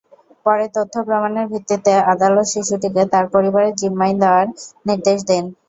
পরে 0.45 0.65
তথ্য-প্রমাণের 0.75 1.45
ভিত্তিতে 1.51 1.91
আদালত 2.13 2.45
শিশুটিকে 2.53 3.03
তার 3.13 3.25
পরিবারের 3.33 3.77
জিম্মায় 3.79 4.15
দেওয়ার 4.21 4.47
নির্দেশ 4.87 5.19
দেন। 5.29 5.43